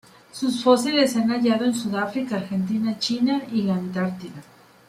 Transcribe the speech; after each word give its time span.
Sus 0.31 0.63
fósiles 0.63 1.11
se 1.13 1.19
han 1.21 1.29
hallado 1.29 1.63
en 1.63 1.75
Sudáfrica, 1.75 2.37
Argentina, 2.37 2.97
China 2.97 3.43
y 3.51 3.61
la 3.61 3.75
Antártida. 3.75 4.41